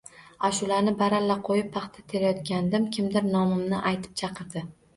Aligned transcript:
Ashulani 0.47 0.93
baralla 1.01 1.35
qoʻyib 1.49 1.69
paxta 1.75 2.07
terayotgandim, 2.15 2.89
kimdir 2.99 3.31
nomimni 3.37 3.87
aytib 3.95 4.21
chaqirdi. 4.25 4.69